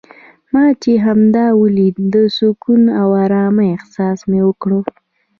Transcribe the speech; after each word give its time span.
ما 0.53 0.65
چې 0.81 0.91
همدا 1.05 1.45
ولید 1.61 1.95
د 2.13 2.15
سکون 2.37 2.81
او 3.01 3.09
ارامۍ 3.25 3.67
احساس 3.75 4.19
مې 4.29 4.39
وکړ. 4.47 4.71